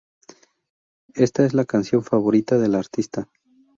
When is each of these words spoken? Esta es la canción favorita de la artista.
Esta 1.13 1.45
es 1.45 1.53
la 1.53 1.65
canción 1.65 2.03
favorita 2.03 2.57
de 2.57 2.67
la 2.69 2.79
artista. 2.79 3.29